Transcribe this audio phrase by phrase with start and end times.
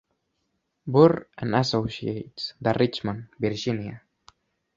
[0.95, 4.03] Burr and Associates de Richmond, Virgínia.